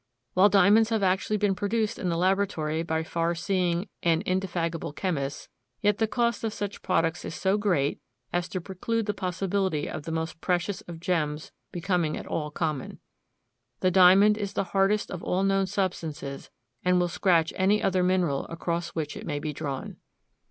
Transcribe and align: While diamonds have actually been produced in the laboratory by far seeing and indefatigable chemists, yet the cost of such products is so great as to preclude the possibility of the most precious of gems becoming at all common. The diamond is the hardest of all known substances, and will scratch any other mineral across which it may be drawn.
While 0.33 0.49
diamonds 0.49 0.89
have 0.89 1.03
actually 1.03 1.37
been 1.37 1.53
produced 1.53 1.99
in 1.99 2.09
the 2.09 2.17
laboratory 2.17 2.81
by 2.81 3.03
far 3.03 3.35
seeing 3.35 3.87
and 4.01 4.23
indefatigable 4.23 4.93
chemists, 4.93 5.47
yet 5.79 5.99
the 5.99 6.07
cost 6.07 6.43
of 6.43 6.53
such 6.55 6.81
products 6.81 7.23
is 7.23 7.35
so 7.35 7.55
great 7.55 7.99
as 8.33 8.49
to 8.49 8.61
preclude 8.61 9.05
the 9.05 9.13
possibility 9.13 9.87
of 9.87 10.01
the 10.01 10.11
most 10.11 10.41
precious 10.41 10.81
of 10.87 10.99
gems 10.99 11.51
becoming 11.71 12.17
at 12.17 12.25
all 12.25 12.49
common. 12.49 12.97
The 13.81 13.91
diamond 13.91 14.39
is 14.39 14.53
the 14.53 14.63
hardest 14.73 15.11
of 15.11 15.21
all 15.21 15.43
known 15.43 15.67
substances, 15.67 16.49
and 16.83 16.99
will 16.99 17.07
scratch 17.07 17.53
any 17.55 17.83
other 17.83 18.01
mineral 18.01 18.47
across 18.47 18.95
which 18.95 19.15
it 19.15 19.27
may 19.27 19.37
be 19.37 19.53
drawn. 19.53 19.97